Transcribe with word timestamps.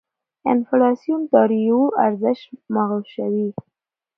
انفلاسیون 0.51 1.21
داراییو 1.33 1.81
ارزش 2.05 2.39
مغشوشوي. 2.73 3.49